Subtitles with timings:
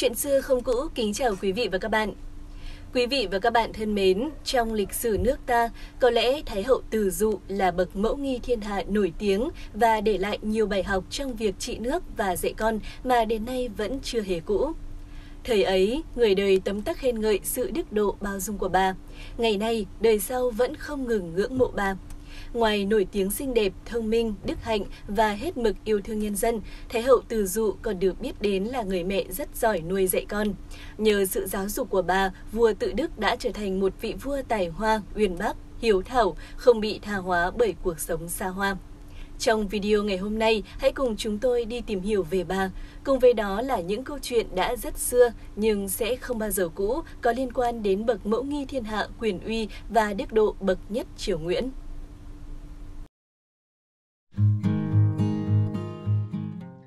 [0.00, 2.12] Chuyện xưa không cũ kính chào quý vị và các bạn.
[2.94, 6.62] Quý vị và các bạn thân mến, trong lịch sử nước ta, có lẽ Thái
[6.62, 10.66] hậu Từ Dụ là bậc mẫu nghi thiên hạ nổi tiếng và để lại nhiều
[10.66, 14.40] bài học trong việc trị nước và dạy con mà đến nay vẫn chưa hề
[14.40, 14.72] cũ.
[15.44, 18.94] Thời ấy, người đời tấm tắc khen ngợi sự đức độ bao dung của bà.
[19.38, 21.96] Ngày nay, đời sau vẫn không ngừng ngưỡng mộ bà.
[22.52, 26.36] Ngoài nổi tiếng xinh đẹp, thông minh, đức hạnh và hết mực yêu thương nhân
[26.36, 30.06] dân, Thái hậu Từ Dụ còn được biết đến là người mẹ rất giỏi nuôi
[30.06, 30.54] dạy con.
[30.98, 34.42] Nhờ sự giáo dục của bà, vua Tự Đức đã trở thành một vị vua
[34.48, 38.76] tài hoa, uyên bác, hiếu thảo, không bị tha hóa bởi cuộc sống xa hoa.
[39.38, 42.70] Trong video ngày hôm nay, hãy cùng chúng tôi đi tìm hiểu về bà.
[43.04, 46.68] Cùng với đó là những câu chuyện đã rất xưa nhưng sẽ không bao giờ
[46.74, 50.54] cũ có liên quan đến bậc mẫu nghi thiên hạ quyền uy và đức độ
[50.60, 51.70] bậc nhất triều Nguyễn.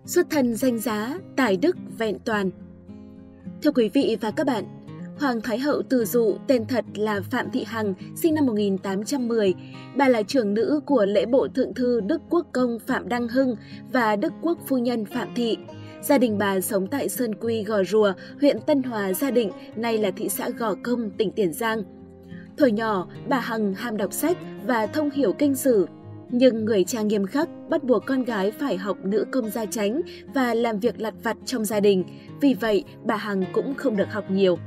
[0.06, 2.50] Xuất thân danh giá, tài đức vẹn toàn.
[3.64, 4.64] Thưa quý vị và các bạn,
[5.20, 9.54] Hoàng Thái hậu Từ Dụ tên thật là Phạm Thị Hằng, sinh năm 1810.
[9.96, 13.56] Bà là trưởng nữ của lễ bộ thượng thư Đức Quốc công Phạm Đăng Hưng
[13.92, 15.58] và Đức Quốc phu nhân Phạm Thị.
[16.02, 19.98] Gia đình bà sống tại Sơn Quy Gò Rùa, huyện Tân Hòa Gia Định, nay
[19.98, 21.84] là thị xã Gò Công, tỉnh Tiền Giang.
[22.58, 25.88] Thời nhỏ, bà Hằng ham đọc sách và thông hiểu kinh sử,
[26.32, 30.02] nhưng người cha nghiêm khắc bắt buộc con gái phải học nữ công gia tránh
[30.34, 32.04] và làm việc lặt vặt trong gia đình,
[32.42, 34.58] vì vậy bà Hằng cũng không được học nhiều.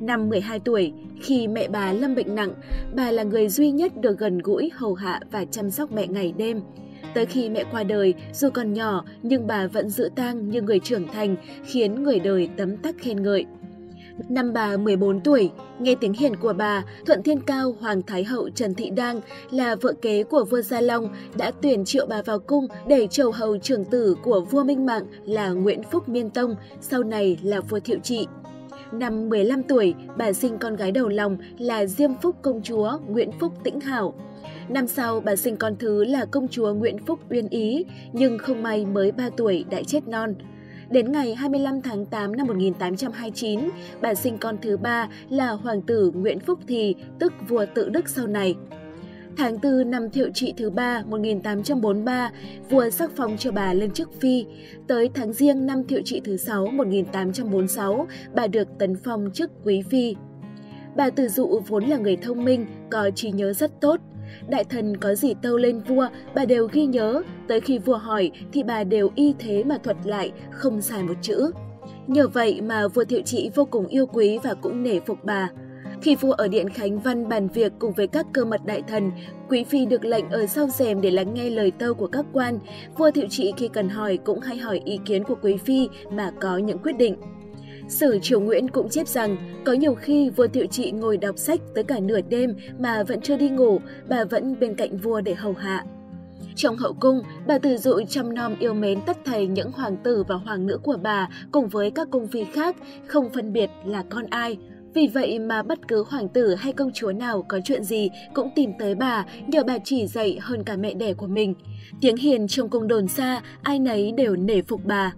[0.00, 2.54] Năm 12 tuổi, khi mẹ bà lâm bệnh nặng,
[2.94, 6.34] bà là người duy nhất được gần gũi, hầu hạ và chăm sóc mẹ ngày
[6.36, 6.60] đêm.
[7.14, 10.78] Tới khi mẹ qua đời, dù còn nhỏ nhưng bà vẫn giữ tang như người
[10.78, 13.46] trưởng thành, khiến người đời tấm tắc khen ngợi.
[14.28, 18.50] Năm bà 14 tuổi, nghe tiếng hiền của bà, Thuận Thiên Cao Hoàng Thái Hậu
[18.50, 22.38] Trần Thị Đang là vợ kế của vua Gia Long đã tuyển triệu bà vào
[22.38, 26.54] cung để chầu hầu trưởng tử của vua Minh Mạng là Nguyễn Phúc Miên Tông,
[26.80, 28.26] sau này là vua Thiệu Trị.
[28.92, 33.30] Năm 15 tuổi, bà sinh con gái đầu lòng là Diêm Phúc Công Chúa Nguyễn
[33.40, 34.14] Phúc Tĩnh Hảo.
[34.68, 38.62] Năm sau, bà sinh con thứ là công chúa Nguyễn Phúc Uyên Ý, nhưng không
[38.62, 40.34] may mới 3 tuổi đã chết non.
[40.92, 43.60] Đến ngày 25 tháng 8 năm 1829,
[44.00, 48.08] bà sinh con thứ ba là Hoàng tử Nguyễn Phúc Thì, tức vua tự Đức
[48.08, 48.54] sau này.
[49.36, 52.30] Tháng 4 năm thiệu trị thứ ba 1843,
[52.70, 54.46] vua sắc phong cho bà lên chức phi.
[54.86, 59.82] Tới tháng riêng năm thiệu trị thứ 6 1846, bà được tấn phong chức quý
[59.90, 60.16] phi.
[60.96, 64.00] Bà Từ Dụ vốn là người thông minh, có trí nhớ rất tốt.
[64.48, 68.30] Đại thần có gì tâu lên vua, bà đều ghi nhớ, tới khi vua hỏi
[68.52, 71.50] thì bà đều y thế mà thuật lại, không sai một chữ.
[72.06, 75.50] Nhờ vậy mà vua Thiệu Trị vô cùng yêu quý và cũng nể phục bà.
[76.02, 79.10] Khi vua ở Điện Khánh Văn bàn việc cùng với các cơ mật đại thần,
[79.48, 82.58] Quý Phi được lệnh ở sau rèm để lắng nghe lời tâu của các quan.
[82.96, 86.30] Vua Thiệu Trị khi cần hỏi cũng hay hỏi ý kiến của Quý Phi mà
[86.40, 87.16] có những quyết định.
[87.88, 91.60] Sử Triều Nguyễn cũng chép rằng có nhiều khi vua Thiệu Trị ngồi đọc sách
[91.74, 93.78] tới cả nửa đêm mà vẫn chưa đi ngủ,
[94.08, 95.84] bà vẫn bên cạnh vua để hầu hạ.
[96.56, 100.24] Trong hậu cung, bà Từ Dụ chăm nom yêu mến tất thầy những hoàng tử
[100.28, 102.76] và hoàng nữ của bà cùng với các cung phi khác,
[103.06, 104.58] không phân biệt là con ai,
[104.94, 108.50] vì vậy mà bất cứ hoàng tử hay công chúa nào có chuyện gì cũng
[108.54, 111.54] tìm tới bà, nhờ bà chỉ dạy hơn cả mẹ đẻ của mình.
[112.00, 115.12] Tiếng hiền trong cung đồn xa, ai nấy đều nể phục bà.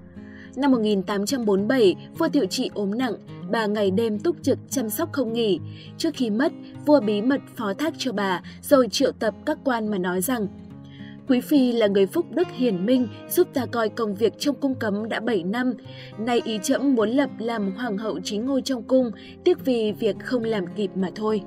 [0.56, 3.14] Năm 1847, vua Thiệu Trị ốm nặng,
[3.50, 5.60] bà ngày đêm túc trực chăm sóc không nghỉ.
[5.98, 6.52] Trước khi mất,
[6.86, 10.46] vua bí mật phó thác cho bà, rồi triệu tập các quan mà nói rằng
[11.28, 14.74] Quý Phi là người phúc đức hiền minh, giúp ta coi công việc trong cung
[14.74, 15.72] cấm đã 7 năm.
[16.18, 19.10] Nay ý chậm muốn lập làm hoàng hậu chính ngôi trong cung,
[19.44, 21.42] tiếc vì việc không làm kịp mà thôi.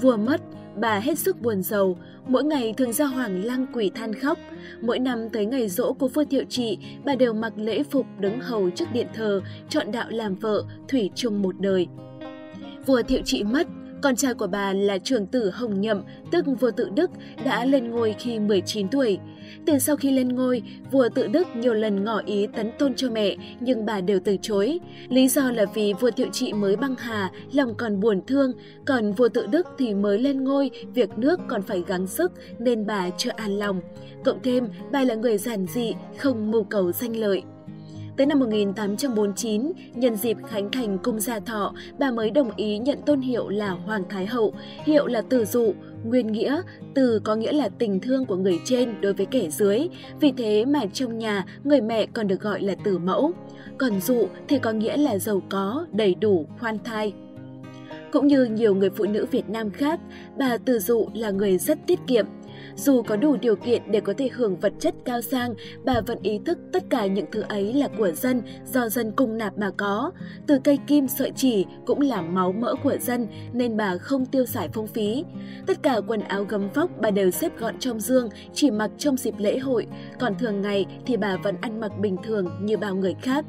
[0.00, 0.40] Vua mất,
[0.80, 1.96] bà hết sức buồn giàu,
[2.28, 4.38] mỗi ngày thường ra hoàng lăng quỷ than khóc.
[4.80, 8.40] Mỗi năm tới ngày rỗ của vua thiệu trị, bà đều mặc lễ phục đứng
[8.40, 11.86] hầu trước điện thờ, chọn đạo làm vợ, thủy chung một đời.
[12.86, 13.66] Vua thiệu trị mất,
[14.02, 17.10] con trai của bà là trưởng tử Hồng Nhậm, tức vua tự Đức,
[17.44, 19.18] đã lên ngôi khi 19 tuổi.
[19.66, 23.10] Từ sau khi lên ngôi, vua tự Đức nhiều lần ngỏ ý tấn tôn cho
[23.10, 24.78] mẹ, nhưng bà đều từ chối.
[25.08, 28.52] Lý do là vì vua Thiệu Trị mới băng hà, lòng còn buồn thương,
[28.86, 32.86] còn vua tự Đức thì mới lên ngôi, việc nước còn phải gắng sức nên
[32.86, 33.80] bà chưa an lòng.
[34.24, 37.42] Cộng thêm, bà là người giản dị, không mưu cầu danh lợi.
[38.20, 42.98] Tới năm 1849, nhân dịp khánh thành cung gia thọ, bà mới đồng ý nhận
[43.06, 44.52] tôn hiệu là Hoàng Thái Hậu,
[44.84, 45.72] hiệu là Từ Dụ,
[46.04, 46.62] nguyên nghĩa,
[46.94, 49.88] từ có nghĩa là tình thương của người trên đối với kẻ dưới,
[50.20, 53.32] vì thế mà trong nhà người mẹ còn được gọi là tử mẫu,
[53.78, 57.12] còn dụ thì có nghĩa là giàu có, đầy đủ, khoan thai.
[58.12, 60.00] Cũng như nhiều người phụ nữ Việt Nam khác,
[60.38, 62.26] bà Từ Dụ là người rất tiết kiệm,
[62.76, 65.54] dù có đủ điều kiện để có thể hưởng vật chất cao sang,
[65.84, 68.42] bà vẫn ý thức tất cả những thứ ấy là của dân,
[68.72, 70.10] do dân cung nạp mà có.
[70.46, 74.46] Từ cây kim sợi chỉ cũng là máu mỡ của dân nên bà không tiêu
[74.46, 75.24] xài phong phí.
[75.66, 79.16] Tất cả quần áo gấm vóc bà đều xếp gọn trong dương, chỉ mặc trong
[79.16, 79.86] dịp lễ hội,
[80.18, 83.44] còn thường ngày thì bà vẫn ăn mặc bình thường như bao người khác.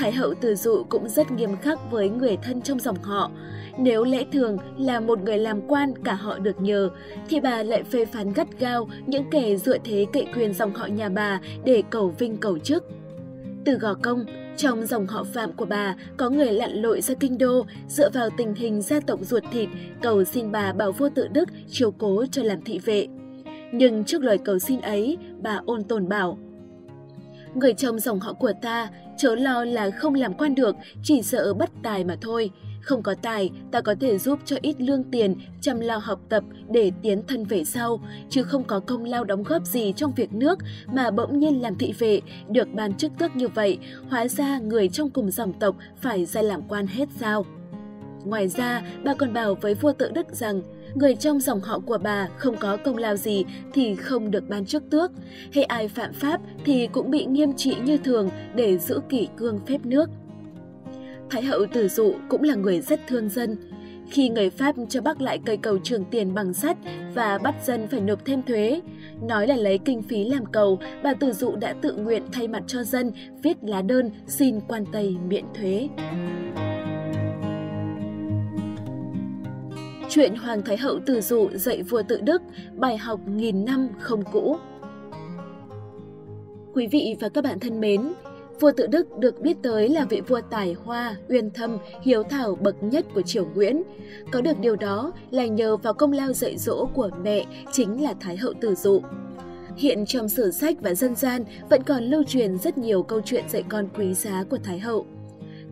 [0.00, 3.30] Thái hậu Từ Dụ cũng rất nghiêm khắc với người thân trong dòng họ.
[3.78, 6.90] Nếu lẽ thường là một người làm quan cả họ được nhờ,
[7.28, 10.86] thì bà lại phê phán gắt gao những kẻ dựa thế cậy quyền dòng họ
[10.86, 12.84] nhà bà để cầu vinh cầu chức.
[13.64, 14.24] Từ Gò Công,
[14.56, 18.30] trong dòng họ Phạm của bà có người lặn lội ra kinh đô dựa vào
[18.36, 19.68] tình hình gia tộc ruột thịt
[20.02, 23.06] cầu xin bà bảo vua tự đức chiếu cố cho làm thị vệ.
[23.72, 26.38] Nhưng trước lời cầu xin ấy, bà ôn tồn bảo
[27.54, 28.88] Người chồng dòng họ của ta,
[29.20, 32.50] chớ lo là không làm quan được, chỉ sợ bất tài mà thôi.
[32.82, 36.44] Không có tài, ta có thể giúp cho ít lương tiền, chăm lo học tập
[36.68, 38.00] để tiến thân về sau,
[38.30, 41.74] chứ không có công lao đóng góp gì trong việc nước mà bỗng nhiên làm
[41.78, 43.78] thị vệ, được ban chức tước như vậy,
[44.08, 47.46] hóa ra người trong cùng dòng tộc phải ra làm quan hết sao.
[48.24, 50.62] Ngoài ra, bà còn bảo với vua tự đức rằng
[50.94, 54.66] người trong dòng họ của bà không có công lao gì thì không được ban
[54.66, 55.10] chức tước.
[55.52, 59.60] Hay ai phạm pháp thì cũng bị nghiêm trị như thường để giữ kỷ cương
[59.66, 60.10] phép nước.
[61.30, 63.56] Thái hậu tử dụ cũng là người rất thương dân.
[64.10, 66.76] Khi người Pháp cho bắc lại cây cầu trường tiền bằng sắt
[67.14, 68.80] và bắt dân phải nộp thêm thuế,
[69.22, 72.62] nói là lấy kinh phí làm cầu, bà tử dụ đã tự nguyện thay mặt
[72.66, 75.88] cho dân viết lá đơn xin quan Tây miễn thuế.
[80.12, 82.42] Chuyện Hoàng Thái Hậu Từ Dụ dạy vua tự đức,
[82.76, 84.56] bài học nghìn năm không cũ.
[86.74, 88.12] Quý vị và các bạn thân mến,
[88.60, 92.58] vua tự đức được biết tới là vị vua tài hoa, uyên thâm, hiếu thảo
[92.60, 93.82] bậc nhất của triều Nguyễn.
[94.32, 98.14] Có được điều đó là nhờ vào công lao dạy dỗ của mẹ, chính là
[98.20, 99.00] Thái Hậu Tử Dụ.
[99.76, 103.44] Hiện trong sử sách và dân gian vẫn còn lưu truyền rất nhiều câu chuyện
[103.48, 105.06] dạy con quý giá của Thái Hậu.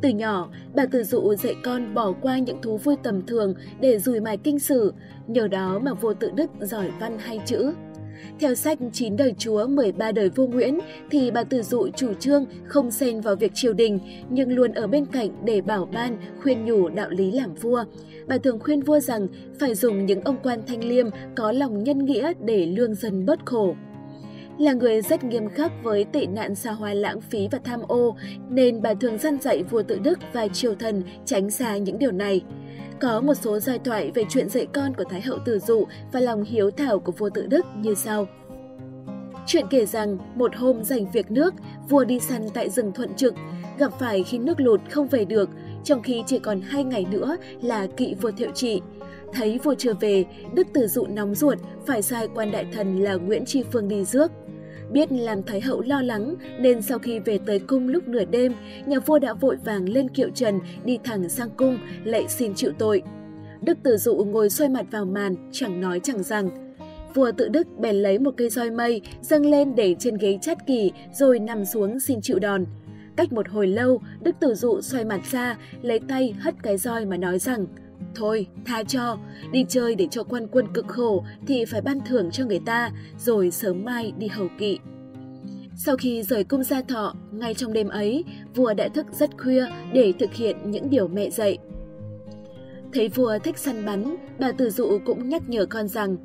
[0.01, 3.99] Từ nhỏ, bà Từ Dụ dạy con bỏ qua những thú vui tầm thường để
[3.99, 4.93] rùi mài kinh sử,
[5.27, 7.73] nhờ đó mà vua tự đức giỏi văn hay chữ.
[8.41, 10.79] Theo sách 9 đời chúa 13 đời vua Nguyễn
[11.11, 13.99] thì bà Từ Dụ chủ trương không xen vào việc triều đình
[14.31, 17.85] nhưng luôn ở bên cạnh để bảo ban, khuyên nhủ đạo lý làm vua.
[18.27, 19.29] Bà thường khuyên vua rằng
[19.61, 21.07] phải dùng những ông quan thanh liêm
[21.37, 23.75] có lòng nhân nghĩa để lương dân bớt khổ.
[24.59, 28.17] Là người rất nghiêm khắc với tệ nạn xa hoa lãng phí và tham ô,
[28.49, 32.13] nên bà thường dân dạy vua tự đức và triều thần tránh xa những điều
[32.13, 32.43] này.
[33.01, 36.21] Có một số giai thoại về chuyện dạy con của Thái hậu Tử Dụ và
[36.21, 38.27] lòng hiếu thảo của vua tự đức như sau.
[39.47, 41.55] Chuyện kể rằng một hôm dành việc nước,
[41.89, 43.35] vua đi săn tại rừng Thuận Trực,
[43.79, 45.51] gặp phải khi nước lụt không về được,
[45.85, 48.81] trong khi chỉ còn hai ngày nữa là kỵ vua thiệu trị.
[49.33, 53.15] Thấy vua chưa về, Đức Tử Dụ nóng ruột phải sai quan đại thần là
[53.15, 54.33] Nguyễn Tri Phương đi rước.
[54.93, 58.53] Biết làm Thái hậu lo lắng nên sau khi về tới cung lúc nửa đêm,
[58.87, 62.73] nhà vua đã vội vàng lên kiệu trần đi thẳng sang cung lệ xin chịu
[62.79, 63.03] tội.
[63.63, 66.75] Đức Tử Dụ ngồi xoay mặt vào màn, chẳng nói chẳng rằng.
[67.15, 70.67] Vua tự đức bèn lấy một cây roi mây, dâng lên để trên ghế chát
[70.67, 72.65] kỳ rồi nằm xuống xin chịu đòn.
[73.17, 77.05] Cách một hồi lâu, Đức Tử Dụ xoay mặt ra, lấy tay hất cái roi
[77.05, 77.67] mà nói rằng
[78.19, 79.19] Thôi, tha cho,
[79.53, 82.91] đi chơi để cho quan quân cực khổ thì phải ban thưởng cho người ta,
[83.19, 84.79] rồi sớm mai đi hầu kỵ.
[85.77, 88.25] Sau khi rời cung gia thọ, ngay trong đêm ấy,
[88.55, 91.59] vua đã thức rất khuya để thực hiện những điều mẹ dạy.
[92.93, 96.17] Thấy vua thích săn bắn, bà tử dụ cũng nhắc nhở con rằng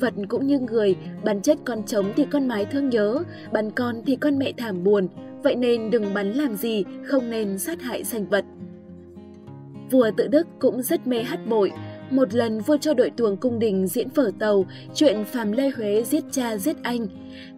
[0.00, 4.02] Vật cũng như người, bắn chết con trống thì con mái thương nhớ, bắn con
[4.06, 5.08] thì con mẹ thảm buồn,
[5.42, 8.44] vậy nên đừng bắn làm gì, không nên sát hại sinh vật.
[9.90, 11.72] Vua tự đức cũng rất mê hát bội.
[12.10, 14.64] Một lần vua cho đội tuồng cung đình diễn phở tàu
[14.94, 17.06] chuyện Phạm Lê Huế giết cha giết anh.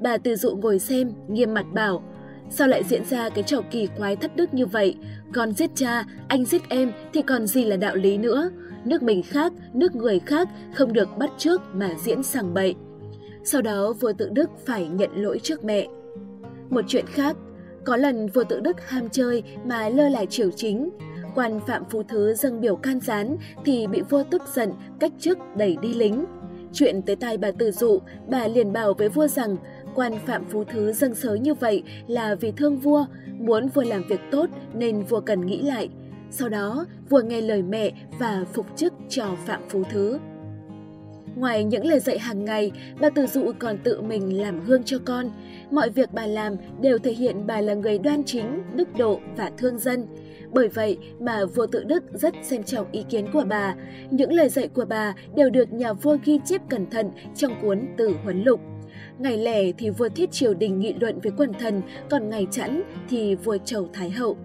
[0.01, 2.03] Bà từ dụ ngồi xem, nghiêm mặt bảo,
[2.51, 4.97] sao lại diễn ra cái trò kỳ quái thất đức như vậy?
[5.35, 8.51] Con giết cha, anh giết em thì còn gì là đạo lý nữa?
[8.85, 12.75] Nước mình khác, nước người khác không được bắt trước mà diễn sằng bậy.
[13.45, 15.89] Sau đó vua tự đức phải nhận lỗi trước mẹ.
[16.71, 17.37] Một chuyện khác,
[17.85, 20.91] có lần vua tự đức ham chơi mà lơ là triều chính,
[21.35, 25.39] quan Phạm Phú Thứ dâng biểu can gián thì bị vua tức giận, cách chức
[25.57, 26.25] đẩy đi lính.
[26.73, 29.57] Chuyện tới tai bà Từ Dụ, bà liền bảo với vua rằng
[29.95, 33.07] quan Phạm Phú Thứ dâng sớ như vậy là vì thương vua,
[33.39, 35.89] muốn vua làm việc tốt nên vua cần nghĩ lại.
[36.31, 40.19] Sau đó, vua nghe lời mẹ và phục chức cho Phạm Phú Thứ.
[41.37, 44.99] Ngoài những lời dạy hàng ngày, bà Từ Dụ còn tự mình làm hương cho
[45.05, 45.31] con.
[45.71, 49.51] Mọi việc bà làm đều thể hiện bà là người đoan chính, đức độ và
[49.59, 50.07] thương dân.
[50.53, 53.75] Bởi vậy mà vua tự Đức rất xem trọng ý kiến của bà.
[54.11, 57.89] Những lời dạy của bà đều được nhà vua ghi chép cẩn thận trong cuốn
[57.97, 58.61] Tử Huấn Lục.
[59.19, 62.83] Ngày lẻ thì vua thiết triều đình nghị luận với quần thần, còn ngày chẵn
[63.09, 64.37] thì vua chầu Thái Hậu.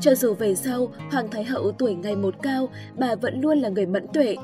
[0.00, 3.68] Cho dù về sau, Hoàng Thái Hậu tuổi ngày một cao, bà vẫn luôn là
[3.68, 4.36] người mẫn tuệ.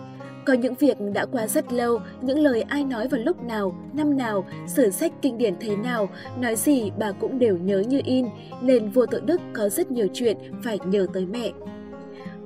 [0.49, 4.17] Có những việc đã qua rất lâu, những lời ai nói vào lúc nào, năm
[4.17, 6.09] nào, sử sách kinh điển thế nào,
[6.41, 8.27] nói gì bà cũng đều nhớ như in,
[8.63, 11.51] nên vua tự Đức có rất nhiều chuyện phải nhờ tới mẹ.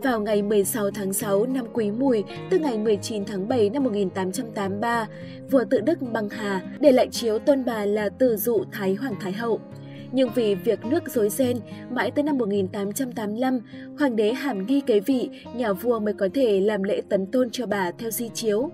[0.02, 5.06] Vào ngày 16 tháng 6 năm Quý Mùi, tức ngày 19 tháng 7 năm 1883,
[5.50, 9.14] vua tự Đức băng hà để lại chiếu tôn bà là Từ Dụ Thái Hoàng
[9.20, 9.60] Thái Hậu.
[10.12, 11.56] Nhưng vì việc nước rối ren,
[11.90, 13.60] mãi tới năm 1885,
[13.98, 17.50] hoàng đế hàm nghi kế vị, nhà vua mới có thể làm lễ tấn tôn
[17.50, 18.70] cho bà theo di chiếu.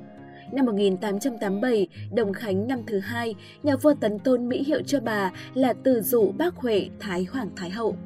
[0.52, 5.32] Năm 1887, Đồng Khánh năm thứ hai, nhà vua tấn tôn Mỹ hiệu cho bà
[5.54, 7.96] là Từ Dụ Bác Huệ Thái Hoàng Thái Hậu.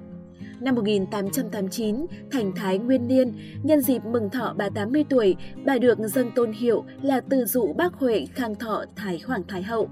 [0.60, 5.98] Năm 1889, thành Thái Nguyên Niên, nhân dịp mừng thọ bà 80 tuổi, bà được
[5.98, 9.88] dâng tôn hiệu là Từ Dụ Bác Huệ Khang Thọ Thái Hoàng Thái Hậu.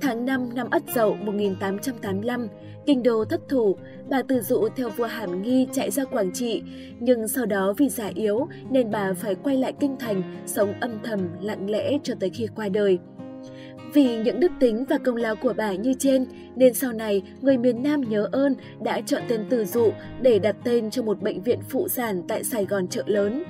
[0.00, 2.48] Tháng 5 năm Ất Dậu 1885,
[2.86, 3.76] kinh đô thất thủ,
[4.08, 6.62] bà Từ Dụ theo vua Hàm Nghi chạy ra Quảng Trị,
[7.00, 10.90] nhưng sau đó vì già yếu nên bà phải quay lại kinh thành, sống âm
[11.04, 12.98] thầm lặng lẽ cho tới khi qua đời.
[13.94, 16.26] Vì những đức tính và công lao của bà như trên,
[16.56, 19.90] nên sau này người miền Nam nhớ ơn đã chọn tên Từ Dụ
[20.22, 23.42] để đặt tên cho một bệnh viện phụ sản tại Sài Gòn chợ lớn.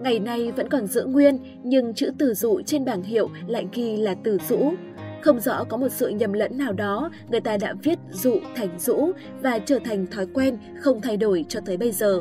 [0.00, 3.96] Ngày nay vẫn còn giữ nguyên, nhưng chữ Từ Dụ trên bảng hiệu lại ghi
[3.96, 4.72] là Từ Dũ.
[5.20, 8.78] Không rõ có một sự nhầm lẫn nào đó, người ta đã viết dụ thành
[8.78, 12.20] dũ và trở thành thói quen không thay đổi cho tới bây giờ.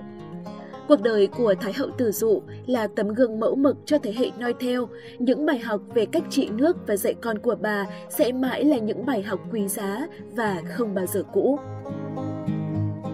[0.87, 4.31] Cuộc đời của Thái hậu Tử Dụ là tấm gương mẫu mực cho thế hệ
[4.39, 4.87] noi theo.
[5.19, 8.77] Những bài học về cách trị nước và dạy con của bà sẽ mãi là
[8.77, 11.59] những bài học quý giá và không bao giờ cũ.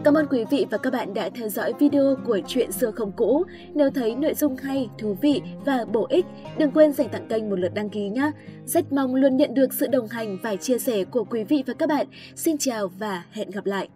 [0.03, 3.11] Cảm ơn quý vị và các bạn đã theo dõi video của Chuyện xưa không
[3.11, 3.43] cũ.
[3.73, 6.25] Nếu thấy nội dung hay, thú vị và bổ ích,
[6.57, 8.31] đừng quên dành tặng kênh một lượt đăng ký nhé.
[8.65, 11.73] Rất mong luôn nhận được sự đồng hành và chia sẻ của quý vị và
[11.73, 12.07] các bạn.
[12.35, 13.89] Xin chào và hẹn gặp lại!